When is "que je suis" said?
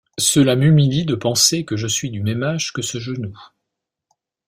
1.63-2.09